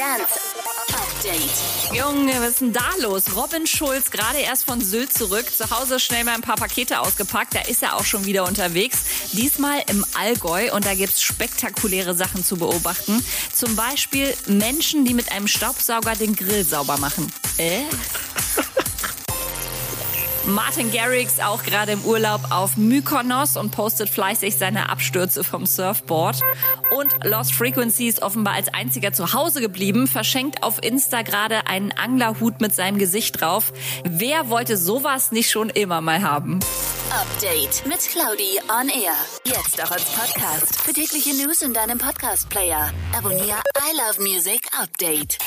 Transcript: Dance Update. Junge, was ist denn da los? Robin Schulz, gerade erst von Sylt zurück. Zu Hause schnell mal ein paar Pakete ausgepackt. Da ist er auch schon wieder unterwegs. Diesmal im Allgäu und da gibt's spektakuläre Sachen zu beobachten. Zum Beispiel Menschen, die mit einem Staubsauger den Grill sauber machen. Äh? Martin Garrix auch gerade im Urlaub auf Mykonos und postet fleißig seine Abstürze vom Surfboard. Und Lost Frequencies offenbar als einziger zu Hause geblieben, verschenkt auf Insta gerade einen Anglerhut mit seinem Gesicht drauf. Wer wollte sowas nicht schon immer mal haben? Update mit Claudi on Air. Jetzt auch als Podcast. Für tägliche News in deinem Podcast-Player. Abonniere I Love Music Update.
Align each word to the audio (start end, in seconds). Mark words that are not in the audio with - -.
Dance 0.00 0.40
Update. 0.94 1.94
Junge, 1.94 2.32
was 2.40 2.52
ist 2.52 2.60
denn 2.62 2.72
da 2.72 2.88
los? 3.02 3.36
Robin 3.36 3.66
Schulz, 3.66 4.10
gerade 4.10 4.38
erst 4.38 4.64
von 4.64 4.80
Sylt 4.80 5.12
zurück. 5.12 5.44
Zu 5.54 5.70
Hause 5.70 6.00
schnell 6.00 6.24
mal 6.24 6.36
ein 6.36 6.40
paar 6.40 6.56
Pakete 6.56 7.00
ausgepackt. 7.00 7.54
Da 7.54 7.60
ist 7.60 7.82
er 7.82 7.96
auch 7.96 8.04
schon 8.06 8.24
wieder 8.24 8.48
unterwegs. 8.48 9.00
Diesmal 9.32 9.82
im 9.90 10.06
Allgäu 10.18 10.72
und 10.72 10.86
da 10.86 10.94
gibt's 10.94 11.20
spektakuläre 11.20 12.14
Sachen 12.14 12.42
zu 12.42 12.56
beobachten. 12.56 13.22
Zum 13.52 13.76
Beispiel 13.76 14.34
Menschen, 14.46 15.04
die 15.04 15.12
mit 15.12 15.32
einem 15.32 15.48
Staubsauger 15.48 16.14
den 16.14 16.34
Grill 16.34 16.64
sauber 16.64 16.96
machen. 16.96 17.30
Äh? 17.58 17.82
Martin 20.46 20.90
Garrix 20.90 21.38
auch 21.38 21.62
gerade 21.62 21.92
im 21.92 22.04
Urlaub 22.04 22.40
auf 22.50 22.76
Mykonos 22.76 23.56
und 23.56 23.70
postet 23.70 24.08
fleißig 24.08 24.56
seine 24.56 24.88
Abstürze 24.88 25.44
vom 25.44 25.66
Surfboard. 25.66 26.40
Und 26.96 27.24
Lost 27.24 27.54
Frequencies 27.54 28.22
offenbar 28.22 28.54
als 28.54 28.72
einziger 28.72 29.12
zu 29.12 29.32
Hause 29.32 29.60
geblieben, 29.60 30.06
verschenkt 30.06 30.62
auf 30.62 30.82
Insta 30.82 31.22
gerade 31.22 31.66
einen 31.66 31.92
Anglerhut 31.92 32.60
mit 32.60 32.74
seinem 32.74 32.98
Gesicht 32.98 33.40
drauf. 33.40 33.72
Wer 34.04 34.48
wollte 34.48 34.76
sowas 34.76 35.30
nicht 35.30 35.50
schon 35.50 35.70
immer 35.70 36.00
mal 36.00 36.22
haben? 36.22 36.60
Update 37.10 37.84
mit 37.86 38.00
Claudi 38.00 38.60
on 38.68 38.88
Air. 38.88 39.16
Jetzt 39.44 39.82
auch 39.82 39.90
als 39.90 40.04
Podcast. 40.04 40.80
Für 40.80 40.92
tägliche 40.92 41.34
News 41.34 41.60
in 41.62 41.74
deinem 41.74 41.98
Podcast-Player. 41.98 42.92
Abonniere 43.16 43.60
I 43.76 43.96
Love 43.96 44.22
Music 44.22 44.66
Update. 44.80 45.38